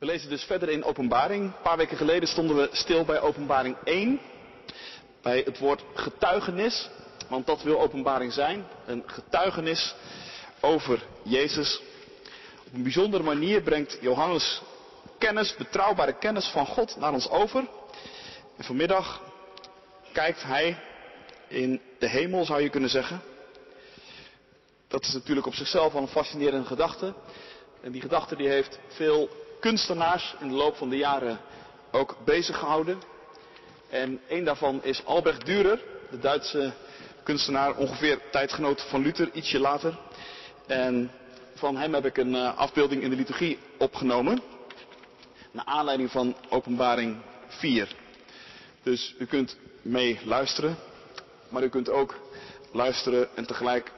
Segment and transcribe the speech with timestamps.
[0.00, 1.44] We lezen dus verder in Openbaring.
[1.44, 4.20] Een paar weken geleden stonden we stil bij Openbaring 1.
[5.22, 6.88] Bij het woord getuigenis.
[7.28, 8.66] Want dat wil Openbaring zijn.
[8.86, 9.94] Een getuigenis
[10.60, 11.82] over Jezus.
[12.66, 14.62] Op een bijzondere manier brengt Johannes
[15.18, 17.68] kennis, betrouwbare kennis van God naar ons over.
[18.56, 19.22] En vanmiddag
[20.12, 20.78] kijkt hij
[21.48, 23.20] in de hemel, zou je kunnen zeggen.
[24.88, 27.14] Dat is natuurlijk op zichzelf al een fascinerende gedachte.
[27.82, 31.38] En die gedachte die heeft veel kunstenaars in de loop van de jaren
[31.90, 33.02] ook bezig gehouden.
[33.88, 35.78] En een daarvan is Albrecht Dürer,
[36.10, 36.72] de Duitse
[37.22, 39.98] kunstenaar, ongeveer tijdgenoot van Luther, ietsje later.
[40.66, 41.10] En
[41.54, 44.42] van hem heb ik een uh, afbeelding in de liturgie opgenomen.
[45.50, 47.16] Naar aanleiding van openbaring
[47.48, 47.96] 4.
[48.82, 50.76] Dus u kunt mee luisteren,
[51.48, 52.14] maar u kunt ook
[52.72, 53.92] luisteren en tegelijk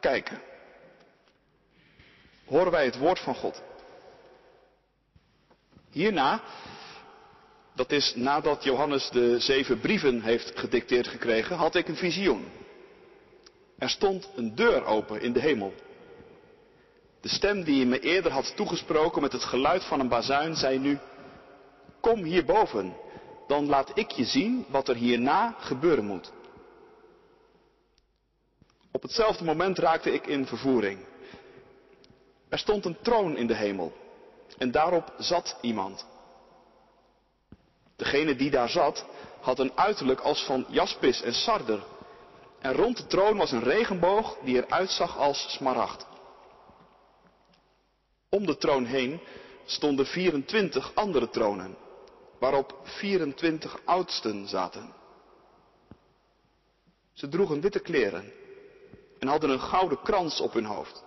[0.00, 0.40] kijken.
[2.44, 3.62] Horen wij het woord van God.
[5.92, 6.42] Hierna,
[7.74, 12.44] dat is nadat Johannes de zeven brieven heeft gedicteerd gekregen, had ik een visioen.
[13.78, 15.74] Er stond een deur open in de hemel.
[17.20, 20.98] De stem die me eerder had toegesproken met het geluid van een bazuin zei nu,
[22.00, 22.96] kom hierboven,
[23.46, 26.32] dan laat ik je zien wat er hierna gebeuren moet.
[28.92, 30.98] Op hetzelfde moment raakte ik in vervoering.
[32.48, 34.01] Er stond een troon in de hemel
[34.62, 36.06] en daarop zat iemand.
[37.96, 39.04] Degene die daar zat
[39.40, 41.84] had een uiterlijk als van jaspis en sarder.
[42.58, 46.06] En rond de troon was een regenboog die eruit zag als smaragd.
[48.28, 49.20] Om de troon heen
[49.64, 51.76] stonden 24 andere tronen,
[52.38, 54.94] waarop 24 oudsten zaten.
[57.12, 58.32] Ze droegen witte kleren
[59.18, 61.04] en hadden een gouden krans op hun hoofd.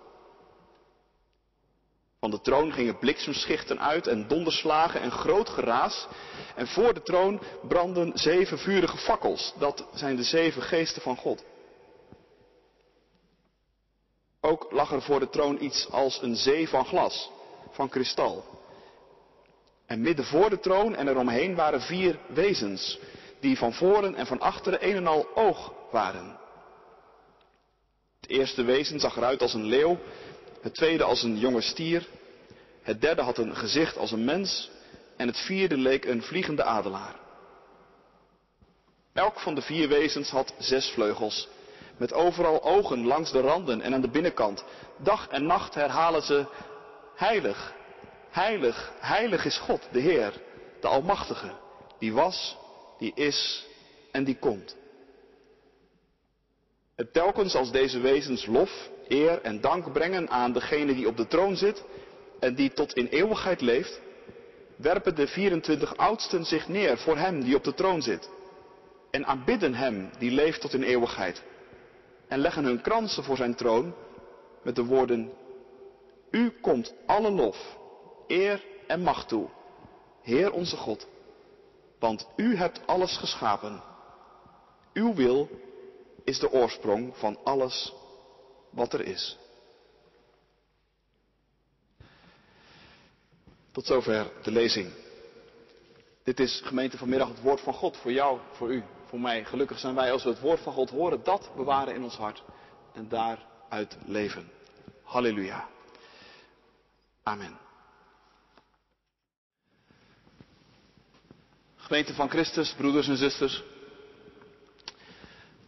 [2.25, 6.07] Van de troon gingen bliksemschichten uit en donderslagen en groot geraas.
[6.55, 9.53] En voor de troon brandden zeven vurige fakkels.
[9.57, 11.43] Dat zijn de zeven geesten van God.
[14.41, 17.31] Ook lag er voor de troon iets als een zee van glas,
[17.71, 18.43] van kristal.
[19.85, 22.99] En midden voor de troon en eromheen waren vier wezens,
[23.39, 26.37] die van voren en van achteren een en al oog waren.
[28.21, 29.99] Het eerste wezen zag eruit als een leeuw,
[30.65, 32.07] het tweede als een jonge stier,
[32.81, 34.69] het derde had een gezicht als een mens
[35.17, 37.15] en het vierde leek een vliegende adelaar.
[39.13, 41.47] Elk van de vier wezens had zes vleugels,
[41.97, 44.63] met overal ogen langs de randen en aan de binnenkant.
[44.97, 46.45] Dag en nacht herhalen ze,
[47.15, 47.73] heilig,
[48.29, 50.33] heilig, heilig is God, de Heer,
[50.81, 51.51] de Almachtige,
[51.99, 52.57] die was,
[52.97, 53.65] die is
[54.11, 54.75] en die komt.
[56.95, 61.27] Het telkens als deze wezens lof, eer en dank brengen aan degene die op de
[61.27, 61.83] troon zit
[62.39, 64.01] en die tot in eeuwigheid leeft,
[64.75, 68.29] werpen de 24 oudsten zich neer voor hem die op de troon zit
[69.11, 71.43] en aanbidden hem die leeft tot in eeuwigheid
[72.27, 73.93] en leggen hun kransen voor zijn troon
[74.63, 75.31] met de woorden,
[76.31, 77.77] U komt alle lof,
[78.27, 79.47] eer en macht toe,
[80.21, 81.07] Heer onze God,
[81.99, 83.81] want U hebt alles geschapen.
[84.93, 85.49] Uw wil
[86.23, 87.93] is de oorsprong van alles
[88.75, 89.37] wat er is.
[93.71, 94.93] Tot zover de lezing.
[96.23, 99.45] Dit is gemeente vanmiddag het woord van God voor jou, voor u, voor mij.
[99.45, 102.43] Gelukkig zijn wij als we het woord van God horen, dat bewaren in ons hart
[102.93, 104.51] en daaruit leven.
[105.03, 105.67] Halleluja.
[107.23, 107.57] Amen.
[111.75, 113.63] Gemeente van Christus, broeders en zusters.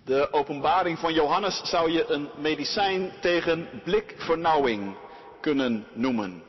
[0.07, 4.95] De openbaring van Johannes zou je een medicijn tegen blikvernauwing
[5.41, 6.43] kunnen noemen.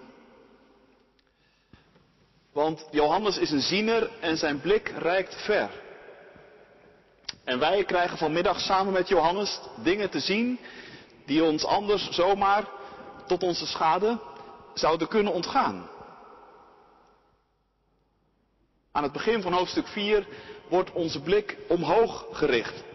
[2.52, 5.70] Want Johannes is een ziener en zijn blik reikt ver.
[7.44, 10.58] En wij krijgen vanmiddag samen met Johannes dingen te zien
[11.26, 12.64] die ons anders zomaar
[13.26, 14.18] tot onze schade
[14.74, 15.88] zouden kunnen ontgaan.
[18.92, 20.26] Aan het begin van hoofdstuk 4
[20.68, 22.86] wordt onze blik omhoog gericht.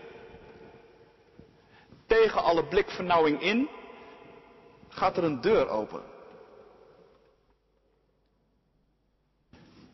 [2.13, 3.69] Tegen alle blikvernauwing in
[4.89, 6.03] gaat er een deur open.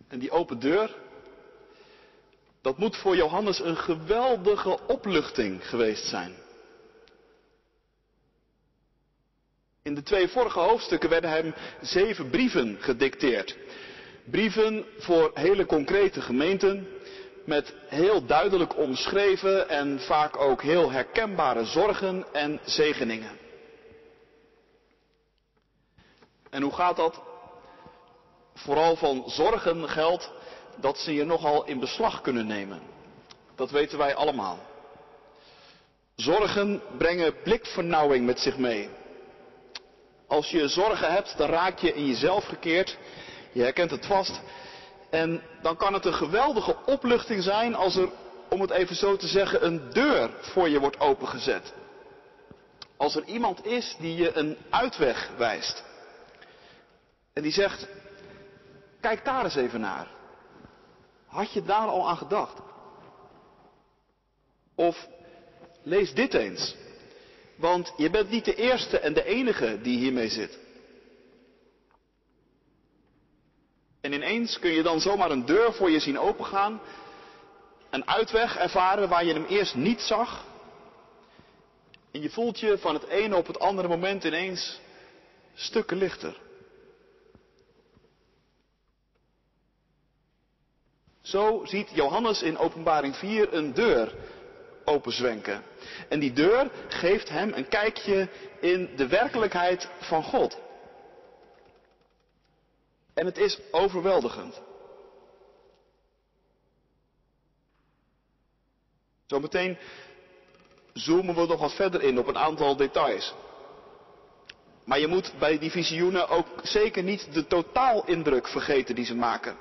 [0.07, 0.95] En die open deur,
[2.61, 6.35] dat moet voor Johannes een geweldige opluchting geweest zijn.
[9.81, 13.57] In de twee vorige hoofdstukken werden hem zeven brieven gedicteerd.
[14.23, 16.87] Brieven voor hele concrete gemeenten,
[17.45, 23.37] met heel duidelijk omschreven en vaak ook heel herkenbare zorgen en zegeningen.
[26.49, 27.21] En hoe gaat dat?
[28.59, 30.31] vooral van zorgen geldt
[30.75, 32.81] dat ze je nogal in beslag kunnen nemen.
[33.55, 34.59] Dat weten wij allemaal.
[36.15, 38.89] Zorgen brengen blikvernauwing met zich mee.
[40.27, 42.97] Als je zorgen hebt, dan raak je in jezelf gekeerd.
[43.51, 44.41] Je herkent het vast.
[45.09, 48.09] En dan kan het een geweldige opluchting zijn als er,
[48.49, 51.73] om het even zo te zeggen, een deur voor je wordt opengezet.
[52.97, 55.83] Als er iemand is die je een uitweg wijst.
[57.33, 57.87] En die zegt,
[59.01, 60.07] kijk daar eens even naar.
[61.25, 62.59] Had je daar al aan gedacht?
[64.75, 65.07] Of
[65.83, 66.75] lees dit eens.
[67.55, 70.59] Want je bent niet de eerste en de enige die hiermee zit.
[74.09, 76.81] En ineens kun je dan zomaar een deur voor je zien opengaan.
[77.89, 80.45] Een uitweg ervaren waar je hem eerst niet zag.
[82.11, 84.79] En je voelt je van het ene op het andere moment ineens
[85.53, 86.37] stukken lichter.
[91.21, 94.13] Zo ziet Johannes in Openbaring 4 een deur
[94.85, 95.63] openzwenken.
[96.07, 98.29] En die deur geeft hem een kijkje
[98.59, 100.57] in de werkelijkheid van God.
[103.19, 104.61] En het is overweldigend.
[109.25, 109.77] Zometeen
[110.93, 113.33] zoomen we nog wat verder in op een aantal details.
[114.83, 119.57] Maar je moet bij die visioenen ook zeker niet de totaalindruk vergeten die ze maken.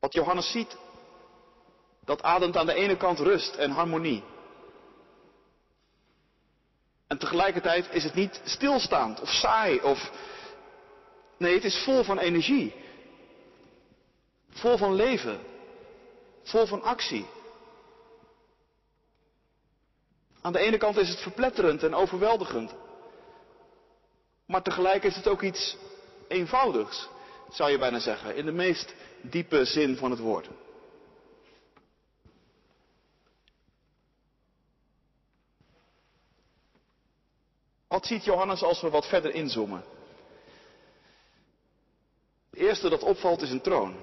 [0.00, 0.76] Wat Johannes ziet,
[2.04, 4.24] dat ademt aan de ene kant rust en harmonie.
[7.10, 10.10] En tegelijkertijd is het niet stilstaand of saai of.
[11.36, 12.74] Nee, het is vol van energie.
[14.50, 15.40] Vol van leven.
[16.42, 17.26] Vol van actie.
[20.40, 22.74] Aan de ene kant is het verpletterend en overweldigend.
[24.46, 25.76] Maar tegelijk is het ook iets
[26.28, 27.08] eenvoudigs,
[27.48, 30.48] zou je bijna zeggen, in de meest diepe zin van het woord.
[37.90, 39.84] Wat ziet Johannes als we wat verder inzoomen?
[42.50, 43.94] Het eerste dat opvalt is een troon.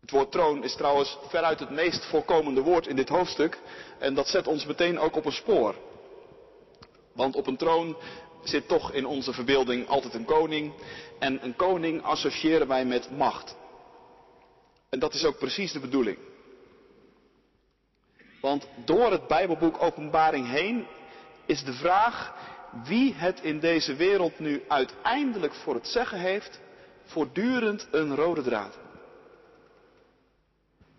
[0.00, 3.58] Het woord troon is trouwens veruit het meest voorkomende woord in dit hoofdstuk
[3.98, 5.74] en dat zet ons meteen ook op een spoor.
[7.12, 7.96] Want op een troon
[8.42, 10.72] zit toch in onze verbeelding altijd een koning
[11.18, 13.56] en een koning associëren wij met macht.
[14.88, 16.18] En dat is ook precies de bedoeling.
[18.44, 20.86] Want door het Bijbelboek Openbaring heen
[21.46, 22.34] is de vraag
[22.84, 26.60] wie het in deze wereld nu uiteindelijk voor het zeggen heeft,
[27.04, 28.78] voortdurend een rode draad.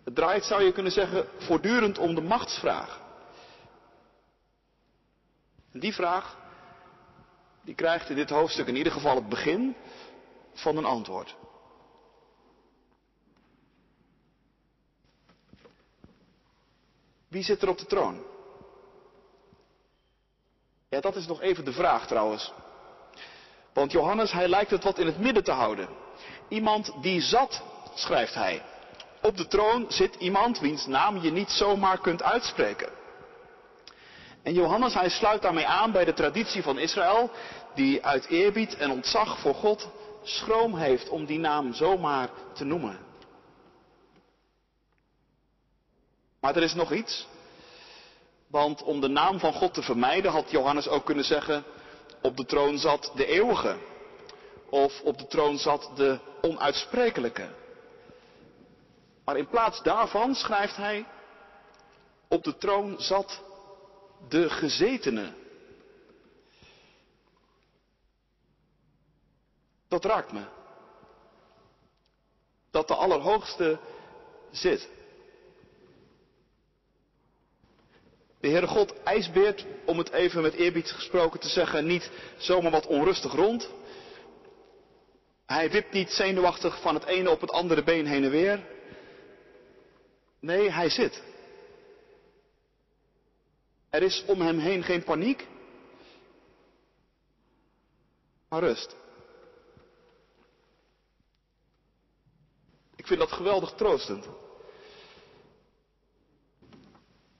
[0.04, 3.00] Het draait, zou je kunnen zeggen, voortdurend om de machtsvraag.
[5.72, 6.36] En die vraag,
[7.64, 9.76] die krijgt in dit hoofdstuk in ieder geval het begin
[10.52, 11.36] van een antwoord.
[17.36, 18.22] Wie zit er op de troon?
[20.88, 22.52] Ja, dat is nog even de vraag trouwens.
[23.72, 25.88] Want Johannes, hij lijkt het wat in het midden te houden.
[26.48, 27.62] Iemand die zat,
[27.94, 28.62] schrijft hij.
[29.22, 32.88] Op de troon zit iemand wiens naam je niet zomaar kunt uitspreken.
[34.42, 37.30] En Johannes, hij sluit daarmee aan bij de traditie van Israël,
[37.74, 39.88] die uit eerbied en ontzag voor God
[40.22, 42.98] schroom heeft om die naam zomaar te noemen.
[46.40, 47.26] Maar er is nog iets.
[48.56, 51.64] Want om de naam van God te vermijden had Johannes ook kunnen zeggen,
[52.22, 53.76] op de troon zat de eeuwige.
[54.70, 57.48] Of op de troon zat de onuitsprekelijke.
[59.24, 61.06] Maar in plaats daarvan schrijft hij,
[62.28, 63.42] op de troon zat
[64.28, 65.32] de gezetene.
[69.88, 70.44] Dat raakt me.
[72.70, 73.78] Dat de Allerhoogste
[74.50, 74.95] zit.
[78.46, 82.86] De Heere God ijsbeert, om het even met eerbied gesproken te zeggen, niet zomaar wat
[82.86, 83.70] onrustig rond.
[85.46, 88.66] Hij wipt niet zenuwachtig van het ene op het andere been heen en weer.
[90.40, 91.22] Nee, hij zit.
[93.90, 95.46] Er is om hem heen geen paniek,
[98.48, 98.96] maar rust.
[102.96, 104.28] Ik vind dat geweldig troostend.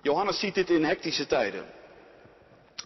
[0.06, 1.66] Johannes ziet dit in hectische tijden.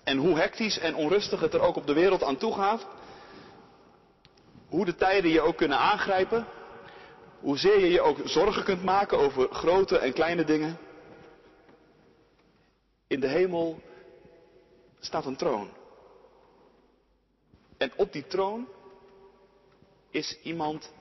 [0.04, 2.86] En hoe hectisch en onrustig het er ook op de wereld aan toe gaat,
[4.68, 6.46] hoe de tijden je ook kunnen aangrijpen,
[7.40, 10.78] hoezeer je je ook zorgen kunt maken over grote en kleine dingen.
[13.06, 13.80] In de hemel
[15.00, 15.70] staat een troon.
[17.76, 18.68] En op die troon
[20.10, 20.92] is iemand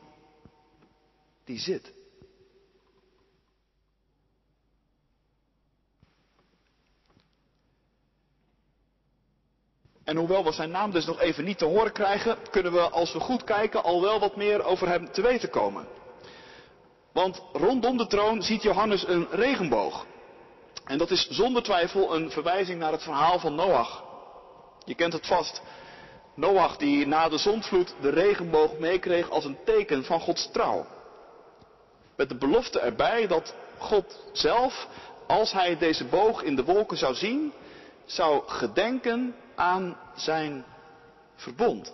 [1.43, 1.99] die zit.
[10.09, 13.13] En hoewel we zijn naam dus nog even niet te horen krijgen, kunnen we als
[13.13, 15.87] we goed kijken al wel wat meer over hem te weten komen.
[17.13, 20.05] Want rondom de troon ziet Johannes een regenboog.
[20.85, 24.03] En dat is zonder twijfel een verwijzing naar het verhaal van Noach.
[24.85, 25.61] Je kent het vast.
[26.35, 30.85] Noach die na de zondvloed de regenboog meekreeg als een teken van Gods trouw.
[32.15, 34.87] Met de belofte erbij dat God zelf,
[35.27, 37.53] als hij deze boog in de wolken zou zien,
[38.05, 40.65] zou gedenken aan zijn
[41.35, 41.93] verbond.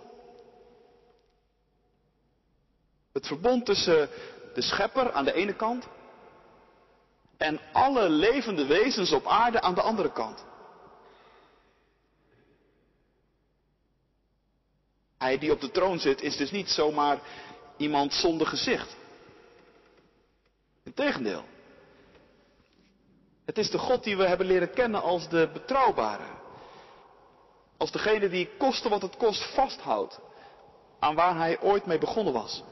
[3.13, 4.09] Het verbond tussen
[4.53, 5.87] de schepper aan de ene kant
[7.37, 10.45] en alle levende wezens op aarde aan de andere kant.
[15.17, 17.19] Hij die op de troon zit is dus niet zomaar
[17.77, 18.95] iemand zonder gezicht.
[20.83, 21.45] Integendeel.
[23.45, 26.43] Het is de God die we hebben leren kennen als de betrouwbare.
[27.77, 30.19] Als degene die koste wat het kost vasthoudt
[30.99, 32.63] aan waar hij ooit mee begonnen was.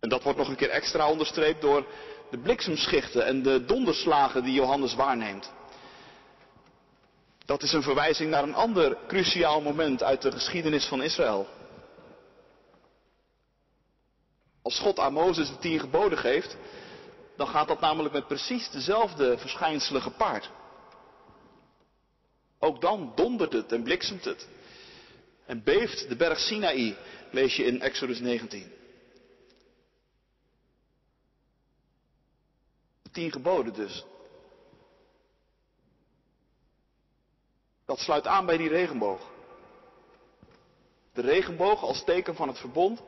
[0.00, 1.86] En dat wordt nog een keer extra onderstreept door
[2.30, 5.52] de bliksemschichten en de donderslagen die Johannes waarneemt.
[7.44, 11.46] Dat is een verwijzing naar een ander cruciaal moment uit de geschiedenis van Israël.
[14.62, 16.56] Als God aan Mozes de tien geboden geeft,
[17.38, 20.50] dan gaat dat namelijk met precies dezelfde verschijnselen gepaard.
[22.58, 24.48] Ook dan dondert het en bliksemt het.
[25.46, 26.96] En beeft de berg Sinaï,
[27.30, 28.72] lees je in Exodus 19.
[33.02, 34.04] De tien geboden dus.
[37.84, 39.30] Dat sluit aan bij die regenboog.
[41.12, 43.02] De regenboog als teken van het verbond.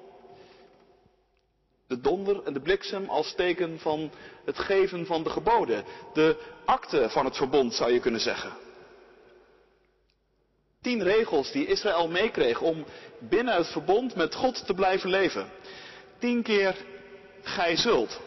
[1.91, 4.11] De donder en de bliksem als teken van
[4.45, 5.85] het geven van de geboden.
[6.13, 8.53] De akte van het verbond zou je kunnen zeggen.
[10.81, 12.85] Tien regels die Israël meekreeg om
[13.19, 15.51] binnen het verbond met God te blijven leven.
[16.19, 16.77] Tien keer
[17.43, 18.21] gij zult.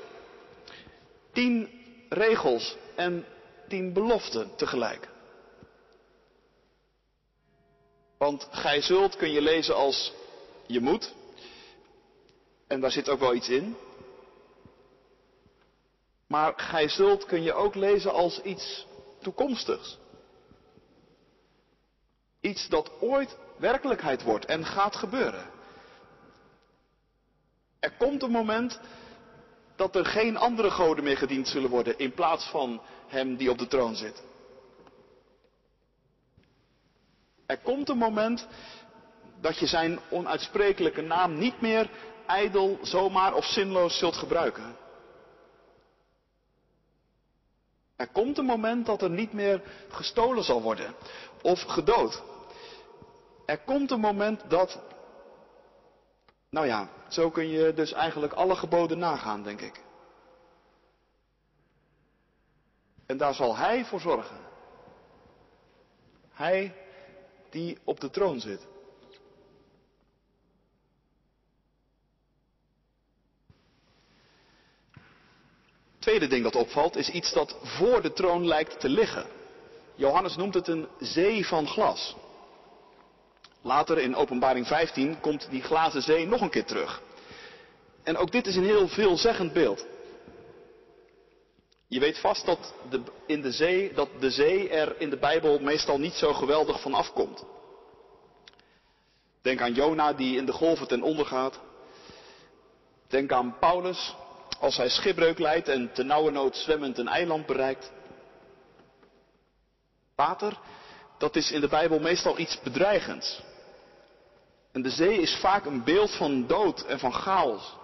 [1.34, 1.70] Tien
[2.10, 3.25] regels en
[3.67, 5.10] tien beloften tegelijk.
[8.17, 10.13] Want gij zult kun je lezen als
[10.67, 11.13] je moet.
[12.73, 13.75] En daar zit ook wel iets in.
[16.27, 18.87] Maar gij zult kun je ook lezen als iets
[19.21, 19.97] toekomstigs.
[22.41, 25.49] Iets dat ooit werkelijkheid wordt en gaat gebeuren.
[27.79, 28.79] Er komt een moment
[29.75, 33.57] dat er geen andere goden meer gediend zullen worden in plaats van hem die op
[33.57, 34.23] de troon zit.
[37.45, 38.47] Er komt een moment
[39.41, 41.89] dat je zijn onuitsprekelijke naam niet meer
[42.27, 44.75] ijdel, zomaar of zinloos zult gebruiken.
[47.95, 50.95] Er komt een moment dat er niet meer gestolen zal worden
[51.41, 52.23] of gedood.
[53.45, 54.79] Er komt een moment dat,
[56.49, 59.81] nou ja, zo kun je dus eigenlijk alle geboden nagaan, denk ik.
[63.05, 64.37] En daar zal Hij voor zorgen.
[66.31, 66.75] Hij
[67.49, 68.67] die op de troon zit.
[76.03, 79.25] Tweede ding dat opvalt is iets dat voor de troon lijkt te liggen.
[79.95, 82.15] Johannes noemt het een zee van glas.
[83.62, 87.01] Later in Openbaring 15 komt die glazen zee nog een keer terug.
[88.03, 89.86] En ook dit is een heel veelzeggend beeld.
[91.88, 95.60] Je weet vast dat de, in de zee, dat de zee er in de Bijbel
[95.60, 97.43] meestal niet zo geweldig van afkomt.
[99.41, 101.60] Denk aan Jona die in de golven ten onder gaat.
[103.07, 104.15] Denk aan Paulus
[104.63, 107.91] als hij schipbreuk leidt en te nauwe nood zwemmend een eiland bereikt.
[110.15, 110.58] Water,
[111.17, 113.41] dat is in de Bijbel meestal iets bedreigends.
[114.72, 117.77] En de zee is vaak een beeld van dood en van chaos.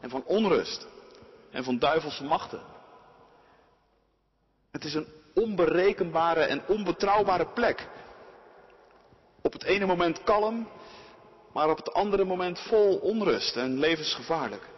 [0.00, 0.86] En van onrust.
[1.50, 2.62] En van duivelse machten.
[4.70, 7.88] Het is een onberekenbare en onbetrouwbare plek.
[9.42, 10.68] Op het ene moment kalm,
[11.52, 14.70] maar op het andere moment vol onrust en levensgevaarlijk.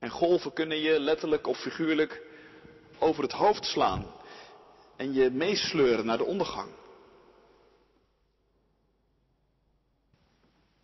[0.00, 2.22] En golven kunnen je letterlijk of figuurlijk
[2.98, 4.06] over het hoofd slaan
[4.96, 6.70] en je meesleuren naar de ondergang.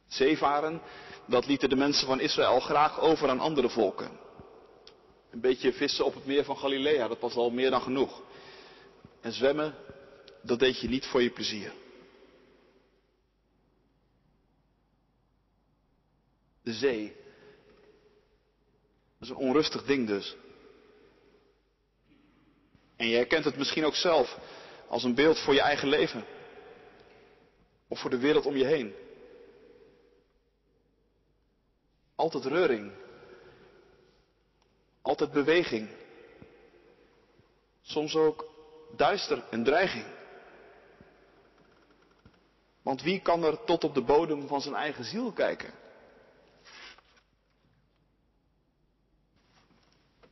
[0.07, 0.83] Zeevaren,
[1.27, 4.11] dat lieten de mensen van Israël graag over aan andere volken.
[5.31, 8.23] Een beetje vissen op het meer van Galilea, dat was al meer dan genoeg.
[9.21, 9.75] En zwemmen,
[10.43, 11.73] dat deed je niet voor je plezier.
[16.63, 17.26] De zee.
[19.27, 20.37] Is een onrustig ding dus.
[22.97, 24.39] En je herkent het misschien ook zelf
[24.89, 26.25] als een beeld voor je eigen leven.
[27.89, 28.95] Of voor de wereld om je heen.
[32.15, 32.93] Altijd reuring.
[35.03, 35.89] Altijd beweging.
[37.83, 38.47] Soms ook
[38.97, 40.07] duister en dreiging.
[42.83, 45.85] Want wie kan er tot op de bodem van zijn eigen ziel kijken?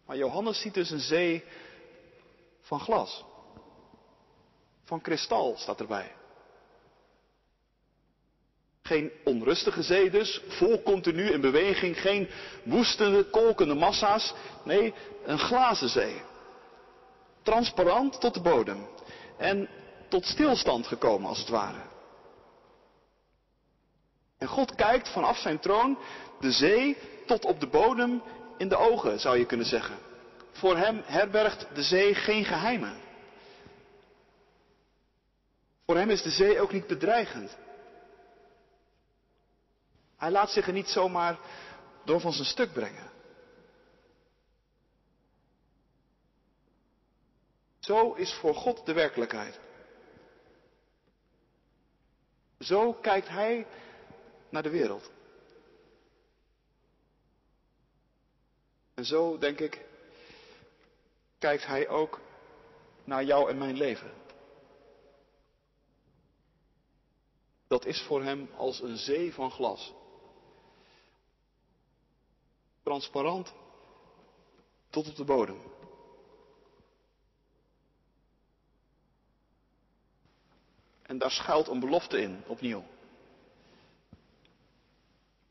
[0.07, 1.45] Maar Johannes ziet dus een zee
[2.61, 3.25] van glas.
[4.85, 6.13] Van kristal staat erbij.
[8.83, 12.29] Geen onrustige zee dus, vol continu in beweging, geen
[12.65, 14.35] woestende, kolkende massa's.
[14.65, 14.95] Nee,
[15.25, 16.23] een glazen zee.
[17.43, 18.89] Transparant tot de bodem.
[19.37, 19.69] En
[20.09, 21.83] tot stilstand gekomen als het ware.
[24.39, 25.99] En God kijkt vanaf zijn troon
[26.41, 26.97] de zee
[27.27, 28.23] tot op de bodem
[28.57, 29.99] in de ogen, zou je kunnen zeggen.
[30.53, 33.01] Voor hem herbergt de zee geen geheimen.
[35.87, 37.57] Voor hem is de zee ook niet bedreigend.
[40.17, 41.39] Hij laat zich er niet zomaar
[42.05, 43.11] door van zijn stuk brengen.
[47.79, 49.61] Zo is voor God de werkelijkheid.
[52.59, 53.67] Zo kijkt Hij
[54.49, 55.11] naar de wereld.
[58.95, 59.87] En zo, denk ik,
[61.39, 62.21] kijkt Hij ook
[63.05, 64.13] naar jou en mijn leven.
[67.67, 69.93] Dat is voor Hem als een zee van glas.
[72.83, 73.53] Transparant
[74.91, 75.61] tot op de bodem.
[81.03, 82.85] En daar schuilt een belofte in, opnieuw.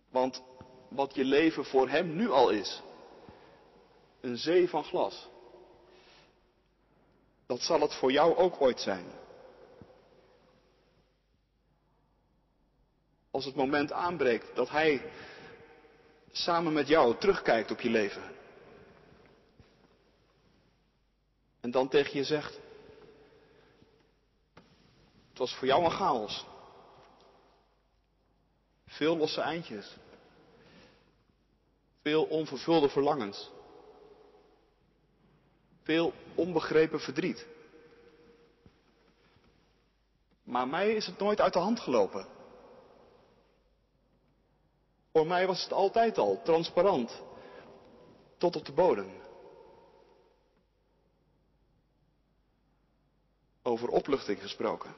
[0.10, 0.43] Want
[0.88, 2.82] wat je leven voor Hem nu al is,
[4.23, 5.27] een zee van glas,
[7.45, 9.05] dat zal het voor jou ook ooit zijn.
[13.31, 15.12] Als het moment aanbreekt dat Hij
[16.31, 18.36] samen met jou terugkijkt op je leven.
[21.59, 22.59] En dan tegen je zegt,
[25.29, 26.45] het was voor jou een chaos.
[28.86, 29.95] Veel losse eindjes.
[32.01, 33.52] Veel onvervulde verlangens.
[35.83, 37.47] Veel onbegrepen verdriet.
[40.43, 42.27] Maar mij is het nooit uit de hand gelopen.
[45.11, 47.21] Voor mij was het altijd al transparant.
[48.37, 49.11] Tot op de bodem.
[53.61, 54.95] Over opluchting gesproken.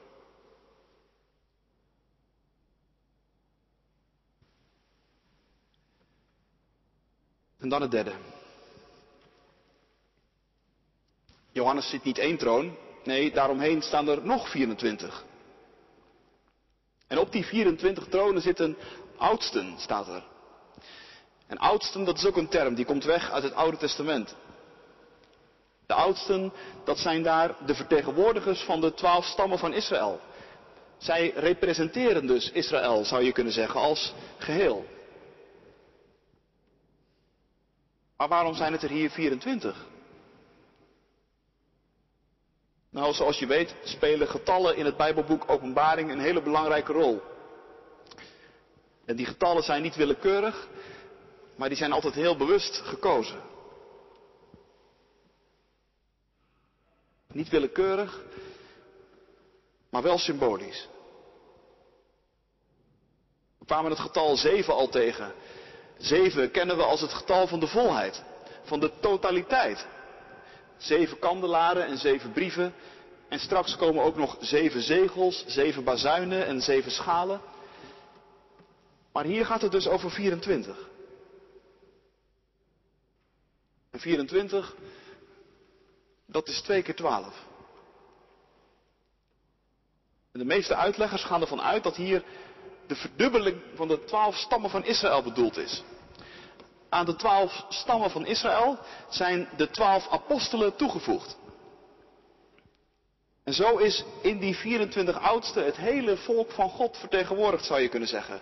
[7.58, 8.35] En dan het derde.
[11.56, 15.24] Johannes ziet niet één troon, nee, daaromheen staan er nog 24.
[17.06, 18.76] En op die 24 tronen zitten
[19.16, 20.24] oudsten, staat er.
[21.46, 24.36] En oudsten, dat is ook een term, die komt weg uit het Oude Testament.
[25.86, 26.52] De oudsten,
[26.84, 30.20] dat zijn daar de vertegenwoordigers van de twaalf stammen van Israël.
[30.98, 34.84] Zij representeren dus Israël, zou je kunnen zeggen, als geheel.
[38.16, 39.94] Maar waarom zijn het er hier 24?
[42.96, 47.22] Nou, zoals je weet spelen getallen in het Bijbelboek Openbaring een hele belangrijke rol.
[49.04, 50.68] En die getallen zijn niet willekeurig,
[51.56, 53.40] maar die zijn altijd heel bewust gekozen.
[57.32, 58.22] Niet willekeurig,
[59.90, 60.88] maar wel symbolisch.
[63.58, 65.32] We kwamen het getal 7 al tegen.
[65.98, 68.22] 7 kennen we als het getal van de volheid,
[68.62, 69.86] van de totaliteit.
[70.76, 72.74] Zeven kandelaren en zeven brieven.
[73.28, 77.40] En straks komen ook nog zeven zegels, zeven bazuinen en zeven schalen.
[79.12, 80.88] Maar hier gaat het dus over 24.
[83.90, 84.74] En 24,
[86.26, 87.44] dat is twee keer 12.
[90.32, 92.24] En de meeste uitleggers gaan ervan uit dat hier
[92.86, 95.82] de verdubbeling van de twaalf stammen van Israël bedoeld is.
[96.88, 101.36] Aan de twaalf stammen van Israël zijn de twaalf apostelen toegevoegd.
[103.44, 107.88] En zo is in die 24 oudsten het hele volk van God vertegenwoordigd, zou je
[107.88, 108.40] kunnen zeggen.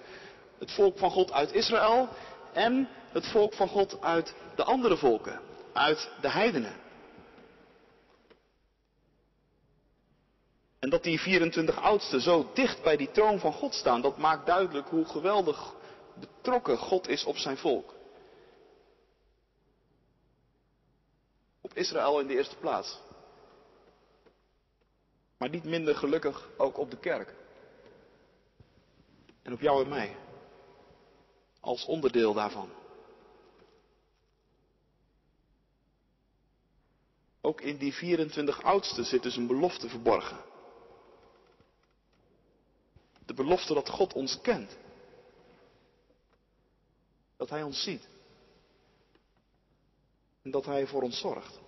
[0.58, 2.08] Het volk van God uit Israël
[2.52, 5.40] en het volk van God uit de andere volken.
[5.72, 6.74] uit de heidenen.
[10.80, 14.46] En dat die 24 oudsten zo dicht bij die troon van God staan, dat maakt
[14.46, 15.74] duidelijk hoe geweldig
[16.20, 17.93] betrokken God is op zijn volk.
[21.74, 23.00] Israël in de eerste plaats.
[25.36, 27.34] Maar niet minder gelukkig ook op de kerk.
[29.42, 30.16] En op jou en mij.
[31.60, 32.70] Als onderdeel daarvan.
[37.40, 40.44] Ook in die 24 oudsten zit dus een belofte verborgen.
[43.26, 44.76] De belofte dat God ons kent.
[47.36, 48.08] Dat Hij ons ziet.
[50.44, 51.60] En dat Hij voor ons zorgt.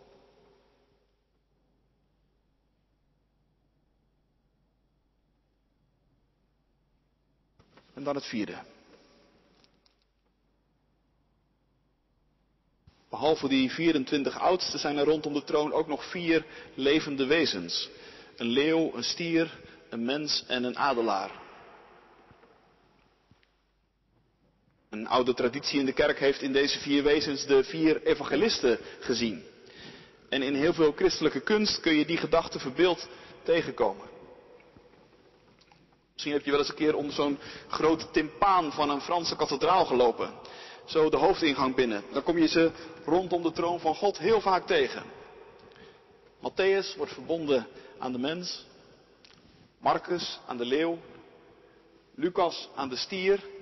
[7.95, 8.63] En dan het vierde.
[13.09, 17.89] Behalve die 24 oudsten zijn er rondom de troon ook nog vier levende wezens.
[18.37, 19.61] Een leeuw, een stier,
[19.91, 21.46] een mens en een adelaar.
[24.97, 29.45] Een oude traditie in de kerk heeft in deze vier wezens de vier evangelisten gezien.
[30.29, 33.09] En in heel veel christelijke kunst kun je die gedachte verbeeld
[33.43, 34.07] tegenkomen.
[36.13, 39.85] Misschien heb je wel eens een keer onder zo'n grote timpaan van een Franse kathedraal
[39.85, 40.31] gelopen.
[40.85, 42.03] Zo de hoofdingang binnen.
[42.13, 42.71] Dan kom je ze
[43.05, 45.03] rondom de troon van God heel vaak tegen.
[46.39, 47.67] Matthäus wordt verbonden
[47.99, 48.67] aan de mens.
[49.79, 50.99] Marcus aan de leeuw.
[52.15, 53.55] Lucas aan de stier.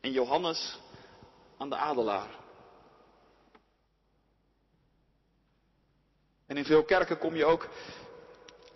[0.00, 0.78] En Johannes
[1.58, 2.38] aan de adelaar.
[6.46, 7.68] En in veel kerken kom je ook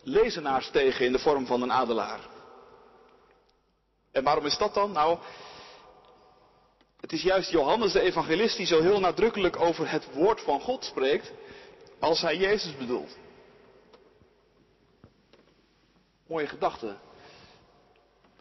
[0.02, 2.20] lezenaars tegen in de vorm van een adelaar.
[4.12, 4.92] En waarom is dat dan?
[4.92, 5.18] Nou,
[7.00, 10.84] het is juist Johannes de evangelist die zo heel nadrukkelijk over het woord van God
[10.84, 11.32] spreekt
[11.98, 13.16] als hij Jezus bedoelt.
[16.26, 16.96] Mooie gedachte.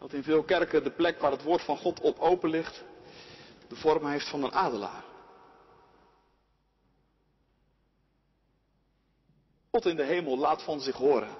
[0.04, 2.84] Dat in veel kerken de plek waar het woord van God op open ligt,
[3.68, 5.04] de vorm heeft van een adelaar.
[9.70, 11.36] God in de hemel laat van zich horen.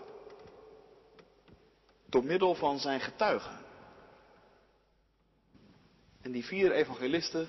[2.06, 3.64] Door middel van zijn getuigen.
[6.20, 7.48] En die vier evangelisten,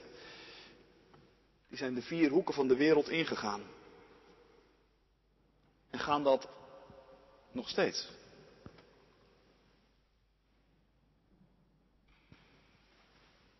[1.68, 3.64] die zijn de vier hoeken van de wereld ingegaan.
[5.90, 6.48] En gaan dat
[7.52, 8.10] nog steeds.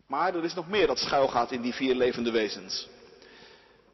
[0.06, 2.88] Maar er is nog meer dat schuilgaat in die vier levende wezens.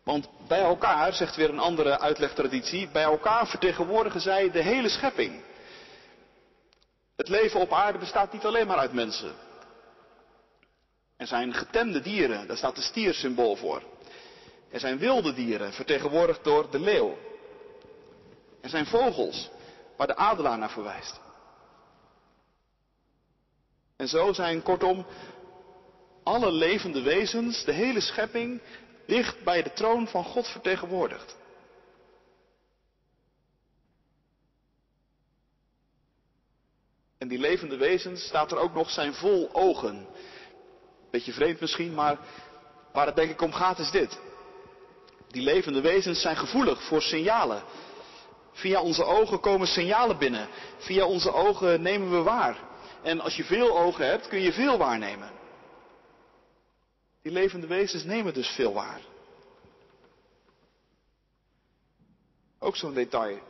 [0.03, 5.42] Want bij elkaar, zegt weer een andere uitlegtraditie, bij elkaar vertegenwoordigen zij de hele schepping.
[7.16, 9.33] Het leven op aarde bestaat niet alleen maar uit mensen.
[11.16, 13.83] Er zijn getemde dieren, daar staat de stier symbool voor.
[14.70, 17.16] Er zijn wilde dieren, vertegenwoordigd door de leeuw.
[18.61, 19.51] Er zijn vogels,
[19.96, 21.20] waar de adelaar naar verwijst.
[23.96, 25.07] En zo zijn kortom
[26.23, 28.61] alle levende wezens, de hele schepping,
[29.07, 31.37] dicht bij de troon van God vertegenwoordigd.
[37.19, 40.07] En die levende wezens staat er ook nog zijn vol ogen.
[41.11, 42.19] Beetje vreemd misschien, maar
[42.93, 44.21] waar het denk ik om gaat is dit.
[45.29, 47.63] Die levende wezens zijn gevoelig voor signalen.
[48.53, 50.49] Via onze ogen komen signalen binnen.
[50.79, 52.57] Via onze ogen nemen we waar.
[53.03, 55.41] En als je veel ogen hebt, kun je veel waarnemen.
[57.23, 59.01] Die levende wezens nemen dus veel waar.
[62.59, 63.41] Ook zo'n detail.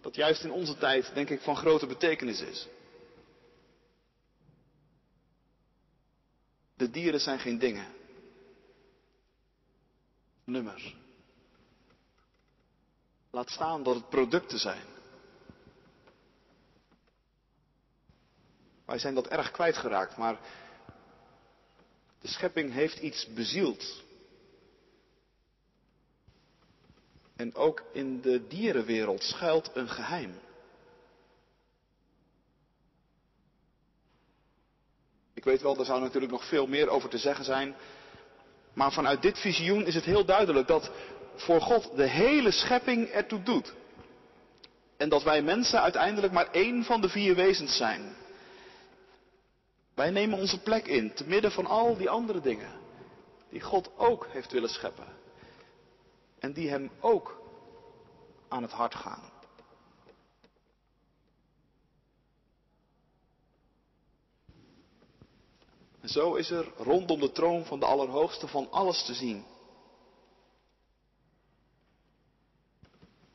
[0.00, 2.68] Dat juist in onze tijd, denk ik, van grote betekenis is.
[6.74, 7.86] De dieren zijn geen dingen.
[10.44, 10.96] Nummers.
[13.30, 14.86] Laat staan dat het producten zijn.
[18.84, 20.38] Wij zijn dat erg kwijtgeraakt, maar
[22.20, 24.02] de schepping heeft iets bezield.
[27.36, 30.34] En ook in de dierenwereld schuilt een geheim.
[35.34, 37.74] Ik weet wel, daar zou natuurlijk nog veel meer over te zeggen zijn.
[38.72, 40.90] Maar vanuit dit visioen is het heel duidelijk dat
[41.34, 43.72] voor God de hele schepping ertoe doet.
[44.96, 48.16] En dat wij mensen uiteindelijk maar één van de vier wezens zijn.
[50.00, 52.70] Wij nemen onze plek in, te midden van al die andere dingen.
[53.48, 55.06] Die God ook heeft willen scheppen.
[56.38, 57.42] En die hem ook
[58.48, 59.30] aan het hart gaan.
[66.00, 69.44] En zo is er rondom de troon van de Allerhoogste van alles te zien.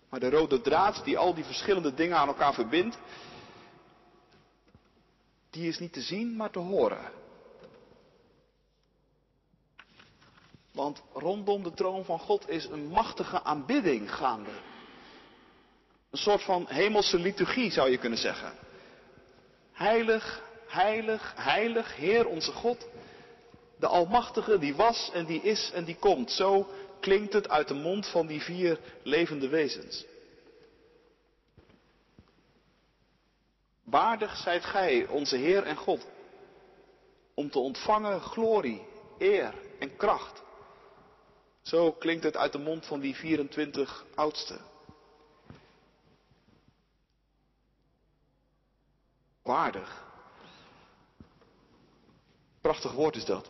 [0.10, 2.97] Maar de rode draad die al die verschillende dingen aan elkaar verbindt,
[5.55, 7.11] die is niet te zien, maar te horen.
[10.71, 14.49] Want rondom de troon van God is een machtige aanbidding gaande.
[16.09, 18.53] Een soort van hemelse liturgie zou je kunnen zeggen.
[19.71, 22.87] Heilig, heilig, heilig, Heer onze God.
[23.79, 26.31] De Almachtige die was en die is en die komt.
[26.31, 26.67] Zo
[26.99, 30.05] klinkt het uit de mond van die vier levende wezens.
[33.85, 36.07] Waardig zijt gij, onze Heer en God,
[37.33, 40.43] om te ontvangen glorie, eer en kracht.
[41.61, 44.61] Zo klinkt het uit de mond van die 24 oudsten.
[49.41, 50.03] Waardig.
[52.61, 53.49] Prachtig woord is dat.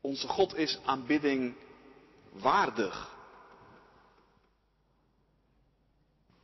[0.00, 1.56] Onze God is aanbidding
[2.32, 3.14] waardig.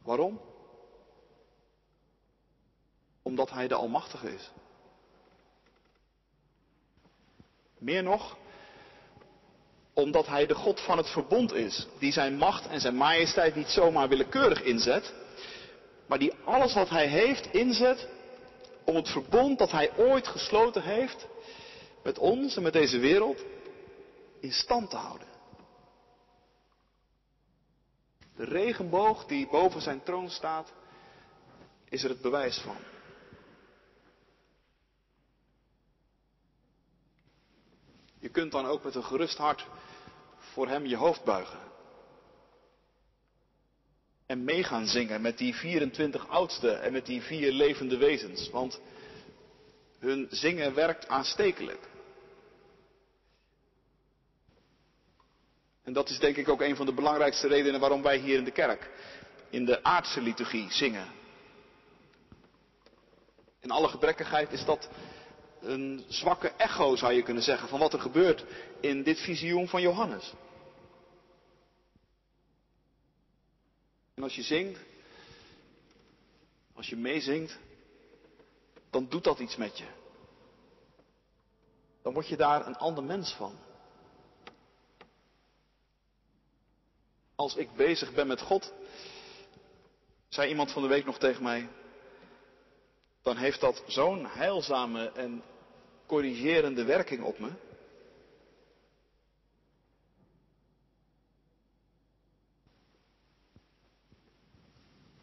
[0.02, 0.51] Waarom?
[3.32, 4.50] Omdat Hij de Almachtige is.
[7.78, 8.36] Meer nog,
[9.94, 13.68] omdat Hij de God van het verbond is, die Zijn macht en Zijn majesteit niet
[13.68, 15.12] zomaar willekeurig inzet,
[16.06, 18.08] maar die alles wat Hij heeft inzet
[18.84, 21.26] om het verbond dat Hij ooit gesloten heeft
[22.02, 23.44] met ons en met deze wereld
[24.40, 25.28] in stand te houden.
[28.36, 30.72] De regenboog die boven zijn troon staat,
[31.88, 32.76] is er het bewijs van.
[38.22, 39.66] Je kunt dan ook met een gerust hart
[40.36, 41.58] voor Hem je hoofd buigen.
[44.26, 48.50] En mee gaan zingen met die 24 oudsten en met die vier levende wezens.
[48.50, 48.80] Want
[49.98, 51.88] hun zingen werkt aanstekelijk.
[55.82, 58.44] En dat is denk ik ook een van de belangrijkste redenen waarom wij hier in
[58.44, 58.90] de kerk
[59.50, 61.06] in de aardse liturgie zingen.
[63.60, 64.88] In alle gebrekkigheid is dat
[65.62, 68.44] een zwakke echo, zou je kunnen zeggen, van wat er gebeurt
[68.80, 70.32] in dit visioen van Johannes.
[74.14, 74.80] En als je zingt,
[76.74, 77.58] als je meezingt,
[78.90, 79.86] dan doet dat iets met je.
[82.02, 83.58] Dan word je daar een ander mens van.
[87.34, 88.72] Als ik bezig ben met God,
[90.28, 91.68] zei iemand van de week nog tegen mij,
[93.22, 95.42] dan heeft dat zo'n heilzame en
[96.12, 97.50] corrigerende werking op me.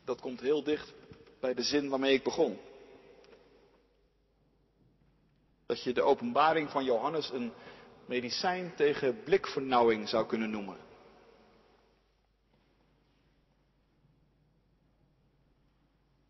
[0.04, 0.94] Dat komt heel dicht
[1.40, 2.60] bij de zin waarmee ik begon.
[5.66, 7.52] Dat je de openbaring van Johannes een
[8.06, 10.78] medicijn tegen blikvernauwing zou kunnen noemen.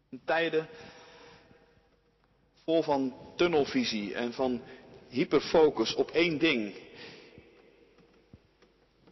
[0.10, 0.70] In tijden
[2.70, 4.62] vol van tunnelvisie en van
[5.08, 6.76] hyperfocus op één ding.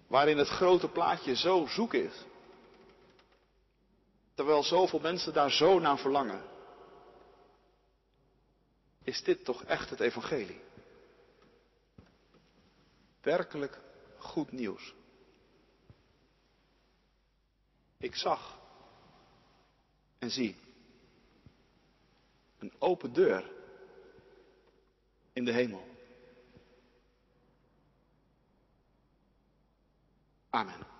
[0.07, 2.25] Waarin het grote plaatje zo zoek is.
[4.33, 6.41] Terwijl zoveel mensen daar zo naar verlangen.
[9.03, 10.61] Is dit toch echt het evangelie?
[13.21, 13.79] Werkelijk
[14.17, 14.93] goed nieuws.
[17.97, 18.59] Ik zag
[20.19, 20.66] en zie
[22.59, 23.51] een open deur
[25.33, 25.87] in de hemel.
[30.49, 30.96] Amen.